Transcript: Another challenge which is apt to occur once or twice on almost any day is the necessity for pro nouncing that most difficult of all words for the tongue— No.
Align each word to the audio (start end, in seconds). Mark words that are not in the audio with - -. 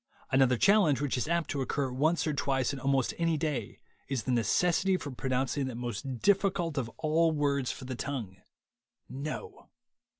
Another 0.31 0.57
challenge 0.57 0.99
which 0.99 1.15
is 1.15 1.27
apt 1.27 1.51
to 1.51 1.61
occur 1.61 1.91
once 1.91 2.25
or 2.25 2.33
twice 2.33 2.73
on 2.73 2.79
almost 2.79 3.13
any 3.19 3.37
day 3.37 3.77
is 4.07 4.23
the 4.23 4.31
necessity 4.31 4.97
for 4.97 5.11
pro 5.11 5.29
nouncing 5.29 5.67
that 5.67 5.75
most 5.75 6.21
difficult 6.23 6.75
of 6.75 6.89
all 6.97 7.31
words 7.31 7.71
for 7.71 7.85
the 7.85 7.93
tongue— 7.95 8.37
No. 9.27 9.69